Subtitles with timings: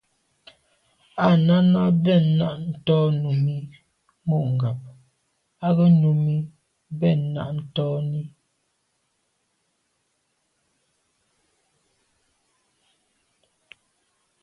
[1.27, 3.55] Â Náná bɛ̂n náɁ tɔ́ Númí
[4.27, 4.79] mû ŋgáp
[5.67, 6.35] á gə́ Númí
[6.99, 8.21] bɛ̂n náɁ tɔ́n–í.